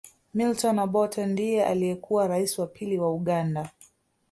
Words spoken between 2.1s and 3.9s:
raisi wa pili wa Uganda